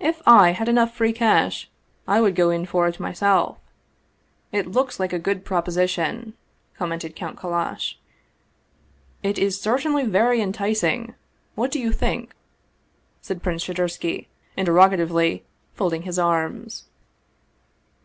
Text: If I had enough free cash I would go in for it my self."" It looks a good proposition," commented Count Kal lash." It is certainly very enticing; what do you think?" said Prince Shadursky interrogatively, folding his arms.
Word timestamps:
If 0.00 0.22
I 0.26 0.50
had 0.50 0.68
enough 0.68 0.92
free 0.92 1.12
cash 1.12 1.70
I 2.08 2.20
would 2.20 2.34
go 2.34 2.50
in 2.50 2.66
for 2.66 2.88
it 2.88 2.98
my 2.98 3.12
self."" 3.12 3.58
It 4.58 4.66
looks 4.72 4.98
a 4.98 5.06
good 5.20 5.44
proposition," 5.44 6.34
commented 6.76 7.14
Count 7.14 7.38
Kal 7.40 7.50
lash." 7.52 7.96
It 9.22 9.38
is 9.38 9.60
certainly 9.60 10.04
very 10.04 10.40
enticing; 10.40 11.14
what 11.54 11.70
do 11.70 11.78
you 11.78 11.92
think?" 11.92 12.34
said 13.22 13.40
Prince 13.40 13.62
Shadursky 13.62 14.26
interrogatively, 14.56 15.44
folding 15.76 16.02
his 16.02 16.18
arms. 16.18 16.86